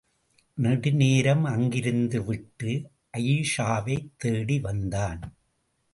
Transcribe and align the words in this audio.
நெடுநேரம் 0.53 1.45
அங்கிருந்துவிட்டு, 1.45 2.85
அயீஷாவைத் 3.17 4.09
தேடிவந்தான். 4.23 5.21